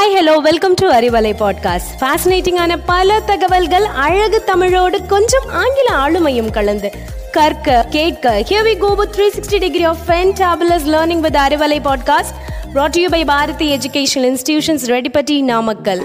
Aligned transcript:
Hi 0.00 0.18
hello 0.18 0.36
welcome 0.36 0.74
to 0.74 0.90
Arivalai 0.90 1.32
podcast 1.34 1.90
ஃபேசினேட்டிங்கான 2.00 2.78
பல 2.86 3.20
தகவல்கள் 3.20 3.84
அழகு 3.84 4.44
தமிழோடு 4.44 5.06
கொஞ்சம் 5.06 5.48
ஆங்கில 5.48 5.88
ஆளுமையும் 5.94 6.52
கலந்து. 6.52 6.90
கற்க 7.32 7.86
கேட்க 7.90 8.44
here 8.48 8.66
we 8.66 8.78
go 8.78 8.94
with 8.94 9.14
360 9.16 9.58
degree 9.58 9.84
of 9.84 9.96
fantabulous 10.06 10.86
learning 10.86 11.20
with 11.20 11.34
Arivalai 11.34 11.92
podcast 11.92 12.34
brought 12.74 12.88
to 12.88 13.00
you 13.00 13.08
by 13.08 13.24
Bharathi 13.24 13.76
educational 13.76 14.36
institutions 14.36 14.86
Redipatti 14.86 15.42
Namakkal 15.42 16.04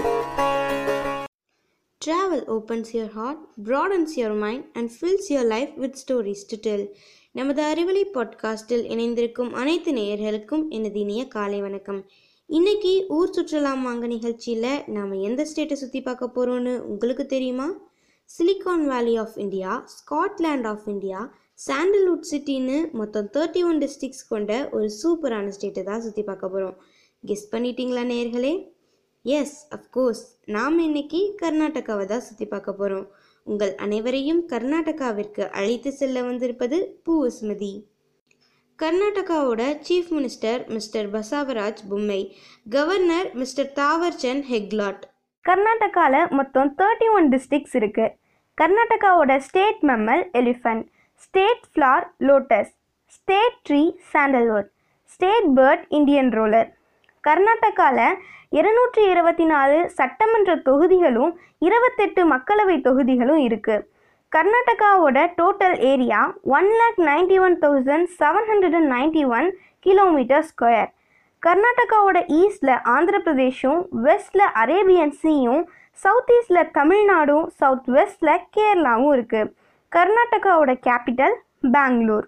Travel 2.06 2.42
opens 2.48 2.84
your 2.92 3.06
heart, 3.06 3.38
broadens 3.64 4.14
your 4.14 4.32
mind, 4.32 4.64
and 4.74 4.90
fills 5.02 5.28
your 5.28 5.44
life 5.44 5.70
with 5.80 5.94
stories 6.08 6.46
to 6.46 6.70
tell. 6.70 6.86
நமது 7.32 7.62
அறிவலை 7.62 8.16
பாட்காஸ்டில் 8.16 8.90
இணைந்திருக்கும் 8.90 9.54
அனைத்து 9.54 9.92
நேயர்களுக்கும் 9.92 10.68
எனது 10.68 11.00
இனிய 11.00 11.26
காலை 11.26 11.60
வணக்கம். 11.60 12.10
இன்னைக்கு 12.50 12.90
ஊர் 13.08 13.32
சுற்றலாம் 13.36 13.80
வாங்க 13.82 14.06
நிகழ்ச்சியில் 14.06 14.82
நாம் 14.86 15.12
எந்த 15.28 15.42
ஸ்டேட்டை 15.50 15.76
சுற்றி 15.80 16.00
பார்க்க 16.00 16.26
போகிறோன்னு 16.26 16.72
உங்களுக்கு 16.84 17.24
தெரியுமா? 17.26 17.66
Silicon 18.30 18.84
valley 18.86 19.14
of 19.16 19.34
India 19.36 19.70
Scotland 19.94 20.66
of 20.66 20.86
India 20.88 21.20
sandalwood 21.66 22.28
சிட்டின்னு 22.30 22.76
மொத்தம் 22.92 23.30
தேர்ட்டி 23.36 23.62
ஒன் 23.64 23.80
டிஸ்ட்ரிக்ஸ் 23.80 24.28
கொண்ட 24.28 24.68
ஒரு 24.72 24.90
சூப்பரான 25.00 25.52
ஸ்டேட்டை 25.56 25.84
தான் 25.84 26.00
சுற்றி 26.00 26.22
பார்க்க 26.22 26.48
போகிறோம் 26.48 26.76
கெஸ் 27.24 27.44
பண்ணிட்டீங்களா 27.52 28.04
நேர்களே 28.12 28.54
எஸ் 29.24 29.58
அஃப்கோர்ஸ் 29.70 30.24
நாம் 30.48 30.78
இன்னைக்கு 30.78 31.22
கர்நாடகாவை 31.42 32.06
தான் 32.06 32.20
சுற்றி 32.20 32.46
பார்க்க 32.46 32.72
போகிறோம் 32.72 33.06
உங்கள் 33.46 33.74
அனைவரையும் 33.78 34.42
கர்நாடகாவிற்கு 34.48 35.44
அழைத்து 35.50 35.92
செல்ல 35.92 36.22
வந்திருப்பது 36.22 36.78
Poovasumathi. 37.06 37.74
கர்நாடகாவோட 38.78 39.62
chief 39.82 40.10
minister 40.12 40.62
mister 40.68 41.06
Basavaraj 41.12 41.80
Bommai 41.90 42.18
governor 42.66 43.28
mister 43.34 43.70
Thaawarchand 43.78 44.46
Gehlot 44.48 45.04
கர்நாடகாவில் 45.44 46.26
மொத்தம் 46.32 46.70
தேர்ட்டி 46.80 47.08
ஒன் 47.12 47.28
டிஸ்ட்ரிக்ஸ் 47.32 47.76
இருக்குது 47.80 48.12
கர்நாடகாவோட 48.58 49.32
state 49.46 49.80
mammal 49.82 50.24
elephant 50.40 50.84
state 51.22 51.64
flower 51.70 52.06
lotus 52.22 52.70
state 53.12 53.58
tree 53.66 53.82
sandalwood 54.12 54.68
state 55.10 55.50
bird 55.56 55.86
Indian 55.90 56.30
roller 56.32 56.68
கர்நாடகாவில் 57.24 58.16
இருநூற்றி 58.52 59.04
இருபத்தி 59.10 59.46
நாலு 59.46 59.78
சட்டமன்ற 59.96 60.52
தொகுதிகளும் 60.66 61.32
இருபத்தெட்டு 61.62 62.24
மக்களவை 62.32 62.76
தொகுதிகளும் 62.80 63.42
இருக்குது 63.48 63.84
கர்நாடகாவோட 64.32 65.18
total 65.36 65.76
area 65.80 66.20
one 66.48 66.68
lakh 66.70 66.98
ninety 67.06 67.36
one 67.40 67.56
thousand 67.58 68.08
seven 68.18 68.46
hundred 68.50 68.74
and 68.74 68.90
ninety 68.92 69.22
one 69.28 69.48
kilometre 69.80 70.44
square 70.44 70.90
கர்நாடகாவோட 71.42 72.18
ஈஸ்டில் 72.40 72.82
ஆந்திர 72.84 73.18
பிரதேஷும் 73.18 73.80
வெஸ்டில் 74.04 74.46
அரேபியன் 74.54 75.14
சீயும் 75.22 75.62
சவுத் 76.02 76.30
ஈஸ்டில் 76.30 76.70
தமிழ்நாடும் 76.70 77.46
சவுத் 77.58 77.88
வெஸ்டில் 77.88 78.42
கேரளாவும் 78.56 79.12
இருக்குது 79.16 79.52
கர்நாடகாவோட 79.92 80.72
கேபிட்டல் 80.86 81.36
பெங்களூர். 81.70 82.26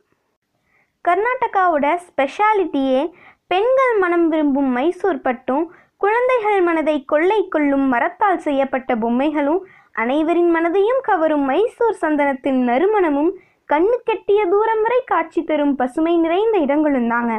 கர்நாடகாவோட 1.04 1.86
ஸ்பெஷாலிட்டியே 2.06 3.02
பெண்கள் 3.46 3.98
மனம் 3.98 4.28
விரும்பும் 4.28 4.70
மைசூர் 4.72 5.20
பட்டும் 5.20 5.66
குழந்தைகள் 5.96 6.60
மனதை 6.60 7.04
கொள்ளை 7.04 7.48
கொள்ளும் 7.48 7.86
மரத்தால் 7.88 8.38
செய்யப்பட்ட 8.38 8.94
பொம்மைகளும் 8.94 9.60
அனைவரின் 10.02 10.50
மனதையும் 10.56 11.00
கவரும் 11.08 11.44
மைசூர் 11.50 12.00
சந்தனத்தின் 12.02 12.58
நறுமணமும் 12.68 13.30
கண்ணு 13.70 13.96
கெட்டிய 14.08 14.40
தூரம் 14.52 14.82
வரை 14.84 14.98
காட்சி 15.12 15.40
தரும் 15.48 15.74
பசுமை 15.80 16.12
நிறைந்த 16.24 16.56
இடங்களும் 16.64 17.08
தாங்க. 17.12 17.32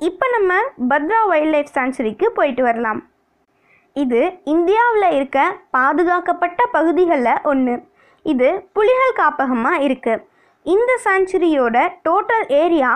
இப்போ 0.00 0.26
நம்ம 0.34 0.52
பத்ரா 0.90 1.20
வைல்ட் 1.30 1.52
லைஃப் 1.54 1.74
சான்ச்சுரிக்கு 1.76 2.26
போயிட்டு 2.38 2.62
வரலாம். 2.68 3.00
இது 3.96 4.20
இந்தியாவில் 4.54 5.08
இருக்க 5.16 5.38
பாதுகாக்கப்பட்ட 5.76 6.60
பகுதிகளில் 6.76 7.42
ஒன்று 7.50 7.74
இது 8.26 8.48
புலிகள் 8.76 9.18
காப்பகமாக 9.20 9.82
இருக்குது 9.86 10.24
இந்த 10.66 10.92
சான்ச்சுரியோட 11.04 11.76
total 12.06 12.46
area 12.62 12.92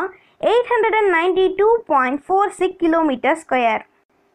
eight 0.50 0.70
hundred 0.72 0.97
and 1.00 1.12
ninety 1.19 1.47
two 1.60 1.69
point 1.92 2.22
four 2.26 2.56
six 2.59 2.80
kilometre 2.82 3.38
square. 3.42 3.84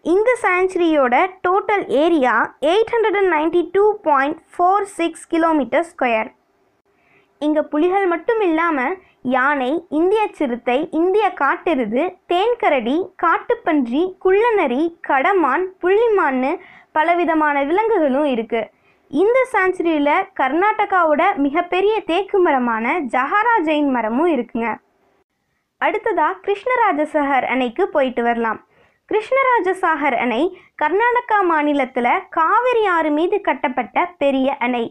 இந்த 0.03 0.29
சான்ச்சுரியோட 0.43 1.15
total 1.45 1.83
area 2.03 2.35
eight 2.69 2.91
hundred 2.93 3.17
and 3.19 3.31
ninety 3.33 3.61
two 3.73 3.83
point 4.07 4.37
four 4.53 4.87
six 4.95 5.25
kilometre 5.27 5.85
square 5.89 6.29
இங்கே 7.41 7.61
புலிகள் 7.73 8.05
மட்டும் 8.07 8.41
இல்லாமல் 8.47 8.95
யானை 9.35 9.69
இந்திய 9.89 10.21
சிறுத்தை 10.37 10.77
இந்திய 10.91 11.25
காட்டெருது 11.33 12.03
தேன்கரடி 12.31 12.97
காட்டுப்பன்றி 13.23 14.03
குள்ளநரி 14.25 14.83
கடமான் 15.09 15.65
புள்ளிமான்னு 15.83 16.51
பலவிதமான 16.91 17.63
விலங்குகளும் 17.69 18.29
இருக்குது 18.33 18.69
இந்த 19.11 19.37
சான்ச்சுரியில் 19.53 20.27
கர்நாடகாவோட 20.39 21.21
மிகப்பெரிய 21.45 21.95
தேக்கு 22.11 22.39
மரமான 22.39 22.97
ஜஹாரா 23.13 23.55
ஜெயின் 23.67 23.89
மரமும் 23.95 24.33
இருக்குங்க. 24.35 24.69
அடுத்ததாக 25.81 26.39
கிருஷ்ணராஜசஹர் 26.45 27.47
அணைக்கு 27.53 27.83
போயிட்டு 27.89 28.23
வரலாம். 28.23 28.59
கிருஷ்ணராஜசாகர் 29.11 30.15
அணை 30.23 30.41
கர்நாடகா 30.81 31.37
மாநிலத்தில் 31.49 32.19
காவிரி 32.35 32.83
ஆறு 32.95 33.09
மீது 33.15 33.37
கட்டப்பட்ட 33.47 34.05
பெரிய 34.21 34.49
அணை. 34.65 34.83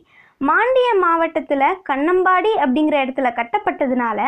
மாண்டிய 0.49 0.89
மாவட்டத்தில் 0.95 1.79
கண்ணம்பாடி 1.91 2.53
அப்படிங்கிற 2.65 2.97
இடத்துல 3.05 3.29
கட்டப்பட்டதுனால 3.39 4.19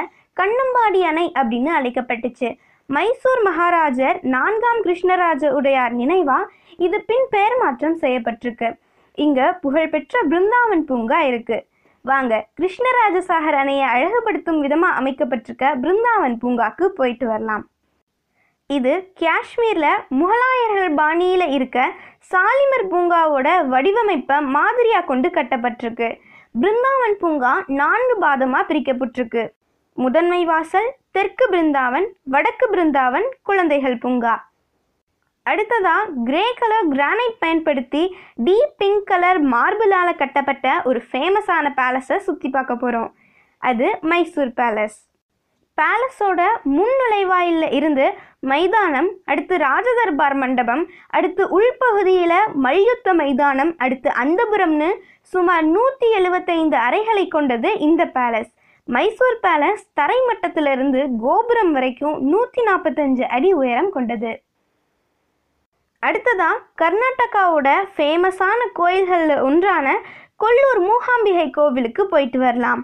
கண்ணம்பாடி 0.40 1.00
அணை 1.10 1.26
அப்படின்னு 1.40 1.70
அழைக்கப்பட்டுச்சு. 1.78 2.48
மைசூர் 2.88 3.42
மகாராஜர் 3.48 4.18
நான்காம் 4.36 4.80
கிருஷ்ணராஜ 4.86 5.50
உடையார் 5.58 5.94
நினைவா 5.96 6.38
இது 6.86 7.00
பின் 7.10 7.28
பெயர் 7.34 7.56
மாற்றம் 7.62 7.98
செய்யப்பட்டிருக்கு. 7.98 8.70
இங்க 9.18 9.40
புகழ்பெற்ற 9.64 10.22
பிருந்தாவன் 10.30 10.86
பூங்கா 10.90 11.20
இருக்கு. 11.30 11.58
வாங்க 12.04 12.32
கிருஷ்ணராஜசாகர் 12.60 13.60
அணையை 13.62 13.86
அழகுபடுத்தும் 13.94 14.62
விதமா 14.64 14.90
அமைக்கப்பட்டிருக்க 15.00 15.74
பிருந்தாவன் 15.84 16.38
பூங்காக்கு 16.44 16.86
போயிட்டு 17.00 17.26
வரலாம். 17.26 17.66
இது 18.76 18.92
காஷ்மீரில் 19.20 20.02
முகலாயர்கள் 20.20 20.92
பாணியில் 21.00 21.46
இருக்க 21.56 21.78
சாலிமர் 22.30 22.86
பூங்காவோட 22.92 23.48
வடிவமைப்பை 23.72 24.36
மாதிரியாக 24.56 25.08
கொண்டு 25.10 25.28
கட்டப்பட்டிருக்கு. 25.36 26.08
பிருந்தாவன் 26.54 27.16
பூங்கா 27.22 27.52
நான்கு 27.80 28.14
பாதமாக 28.24 28.68
பிரிக்கப்பட்டிருக்கு. 28.70 29.42
முதன்மை 29.98 30.40
வாசல் 30.50 30.88
தெற்கு 31.16 31.44
பிருந்தாவன் 31.52 32.06
வடக்கு 32.34 32.66
பிருந்தாவன் 32.72 33.26
குழந்தைகள் 33.48 33.96
பூங்கா. 34.04 34.34
அடுத்ததா 35.46 35.96
கிரே 36.26 36.44
கலர் 36.60 36.88
கிரானைட் 36.94 37.40
பயன்படுத்தி 37.44 38.02
டீப் 38.46 38.76
பிங்க் 38.80 39.06
கலர் 39.10 39.40
மார்பிளால் 39.54 40.20
கட்டப்பட்ட 40.20 40.66
ஒரு 40.88 41.00
ஃபேமஸான 41.08 41.72
பேலஸை 41.78 42.18
சுற்றி 42.26 42.48
பார்க்க 42.56 42.82
போகிறோம் 42.82 43.10
அது 43.62 43.88
மைசூர் 44.10 44.52
பேலஸ். 44.60 44.98
பேலஸோட 45.78 46.40
முன்நுழைவாயிலில் 46.76 47.72
இருந்து 47.72 48.06
மைதானம் 48.40 49.08
அடுத்து 49.24 49.54
ராஜதர்பார் 49.58 50.34
மண்டபம் 50.34 50.82
அடுத்து 51.08 51.42
உள்பகுதியில் 51.48 52.38
மல்யுத்த 52.64 53.14
மைதானம் 53.14 53.72
அடுத்து 53.76 54.10
அந்தபுரம்னு 54.22 54.90
சுமார் 55.32 55.66
நூற்றி 55.66 56.08
எழுபத்தைந்து 56.10 56.76
அறைகளை 56.76 57.24
கொண்டது 57.28 57.70
இந்த 57.78 58.04
பேலஸ் 58.06 58.52
மைசூர் 58.88 59.40
பேலஸ் 59.40 59.84
தரைமட்டத்திலிருந்து 60.00 61.00
கோபுரம் 61.20 61.72
வரைக்கும் 61.72 62.16
நூற்றி 62.30 62.62
நாற்பத்தஞ்சு 62.62 63.24
அடி 63.28 63.50
உயரம் 63.52 63.90
கொண்டது. 63.90 64.32
அடுத்ததா 66.02 66.50
கர்நாடகாவோட 66.82 67.68
ஃபேமஸான 67.96 68.60
கோயில்களில் 68.72 69.42
ஒன்றான 69.48 69.86
கொல்லூர் 70.36 70.80
மூகாம்பிகை 70.88 71.50
கோவிலுக்கு 71.50 72.04
போயிட்டு 72.06 72.38
வரலாம். 72.38 72.82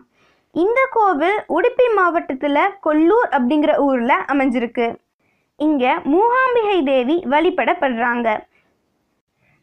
இந்த 0.55 0.81
கோவில் 0.91 1.39
உடுப்பி 1.57 1.87
மாவட்டத்தில் 1.95 2.75
கொல்லூர் 2.81 3.29
அப்படிங்கிற 3.37 3.73
ஊரில் 3.79 4.25
அமைஞ்சிருக்கு. 4.33 4.87
இங்கே 5.57 5.93
மூகாம்பிகை 6.13 6.79
தேவி 6.85 7.17
வழிபடப்படுறாங்க. 7.33 8.29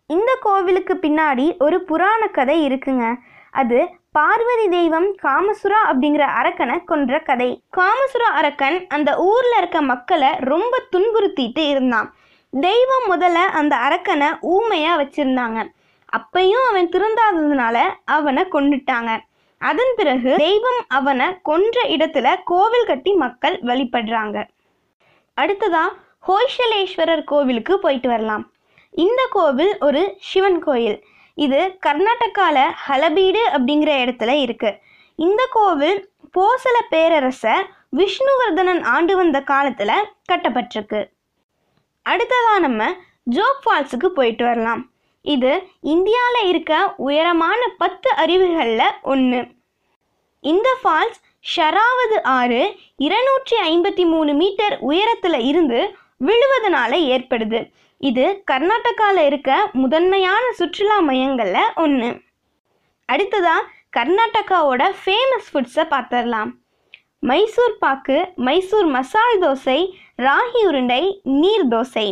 இந்த 0.09 0.31
கோவிலுக்கு 0.39 0.93
பின்னாடி 0.93 1.45
ஒரு 1.57 1.77
புராண 1.81 2.27
கதை 2.27 2.57
இருக்குங்க. 2.67 3.05
அது 3.51 3.79
பார்வதி 4.11 4.67
தெய்வம் 4.69 5.07
காமசுரா 5.23 5.79
அப்படிங்கிற 5.89 6.25
அரக்கனை 6.39 6.83
கொன்ற 6.83 7.19
கதை. 7.19 7.49
காமசுரா 7.77 8.29
அரக்கன் 8.39 8.77
அந்த 8.87 9.17
ஊரில் 9.29 9.57
இருக்க 9.57 9.81
மக்களை 9.81 10.29
ரொம்ப 10.51 10.81
துன்புறுத்திட்டு 10.95 11.63
இருந்தான். 11.69 12.09
தெய்வம் 12.53 13.07
முதல்ல 13.13 13.39
அந்த 13.59 13.75
அரக்கனை 13.87 14.29
ஊமையாக 14.39 14.99
வச்சுருந்தாங்க. 15.03 15.61
அப்பையும் 16.17 16.65
அவன் 16.69 16.91
திருந்தாததுனால 16.93 17.77
அவனை 18.17 18.43
கொண்டுட்டாங்க 18.51 19.13
அதன் 19.59 19.93
பிறகு 19.95 20.35
தெய்வம் 20.37 20.85
அவனை 20.87 21.41
கொன்ற 21.41 21.83
இடத்துல 21.83 22.35
கோவில் 22.45 22.85
கட்டி 22.85 23.13
மக்கள் 23.13 23.61
வழிபடுறாங்க. 23.61 24.47
அடுத்ததா 25.41 25.83
ஹோய்ஷலேஸ்வரர் 26.27 27.23
கோவிலுக்கு 27.23 27.79
போயிட்டு 27.79 28.09
வரலாம். 28.09 28.51
இந்த 28.91 29.27
கோவில் 29.29 29.77
ஒரு 29.79 30.17
சிவன் 30.19 30.59
கோயில். 30.59 31.03
இது 31.35 31.77
கர்நாடகாவில் 31.85 32.71
ஹலபீடு 32.87 33.39
அப்படிங்கிற 33.45 33.91
இடத்துல 34.05 34.29
இருக்கு. 34.29 34.77
இந்த 35.15 35.47
கோவில் 35.51 36.09
போசல 36.37 36.81
பேரரசர் 36.89 37.69
விஷ்ணுவர்தனன் 37.95 38.83
ஆண்டு 38.83 39.15
வந்த 39.15 39.41
காலத்தில் 39.41 40.09
கட்டப்பட்டிருக்கு. 40.31 41.09
அடுத்ததாக 42.01 42.59
நம்ம 42.59 42.95
ஜோக் 43.23 43.61
ஃபால்ஸுக்கு 43.65 44.05
போயிட்டு 44.05 44.45
வரலாம். 44.45 44.89
இது 45.25 45.51
இந்தியாவில் 45.81 46.47
இருக்க 46.47 46.73
உயரமான 46.97 47.61
பத்து 47.77 48.09
அருவிகளில் 48.15 48.95
ஒன்று 49.01 49.39
இந்த 50.43 50.69
ஃபால்ஸ் 50.81 51.21
ஷராவது 51.55 52.17
ஆறு 52.23 52.61
இருநூற்றி 52.97 53.55
ஐம்பத்தி 53.71 54.03
மூணு 54.05 54.33
மீட்டர் 54.33 54.75
உயரத்தில் 54.79 55.39
இருந்து 55.39 55.79
விழுவதனால 56.25 56.91
ஏற்படுது. 57.15 57.59
இது 58.01 58.43
கர்நாடகாவில் 58.51 59.25
இருக்க 59.25 59.69
முதன்மையான 59.71 60.43
சுற்றுலா 60.51 60.97
மையங்களில் 60.99 61.73
ஒன்று 61.75 62.09
அடுத்ததாக 63.05 63.67
கர்நாடகாவோட 63.97 64.83
ஃபேமஸ் 65.01 65.49
ஃபுட்ஸை 65.51 65.85
பார்த்துடலாம் 65.93 66.51
மைசூர் 67.19 67.77
பாக்கு 67.79 68.17
மைசூர் 68.35 68.85
மசால் 68.85 69.39
தோசை 69.39 69.79
ராகி 70.17 70.61
உருண்டை 70.67 71.03
நீர் 71.23 71.67
தோசை. 71.67 72.07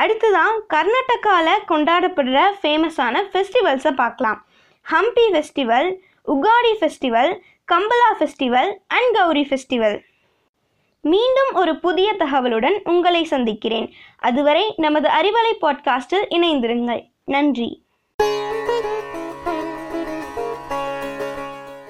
அடுத்ததான் 0.00 0.60
கர்நாடகாவில் 0.74 1.64
கொண்டாடப்படுற 1.68 2.44
ஃபேமஸான 2.62 3.20
ஃபெஸ்டிவல்ஸை 3.32 3.90
பார்க்கலாம். 3.90 4.46
Hampi 4.92 5.24
festival 5.32 5.96
Ugadi 6.26 6.72
festival 6.80 7.38
Kambala 7.72 8.10
festival 8.18 8.74
and 8.86 9.12
Gowri 9.12 9.46
festival 9.50 10.02
மீண்டும் 11.00 11.52
ஒரு 11.52 11.78
புதிய 11.78 12.14
தகவலுடன் 12.18 12.78
உங்களை 12.84 13.24
சந்திக்கிறேன். 13.24 13.92
அதுவரை 14.18 14.74
நமது 14.76 15.08
அறிவலை 15.08 15.52
பாட்காஸ்டில் 15.60 16.26
இணைந்திருங்கள். 16.28 17.02
நன்றி. 17.24 17.85